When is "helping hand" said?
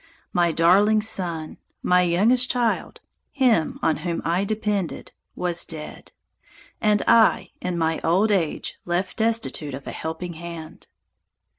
9.91-10.87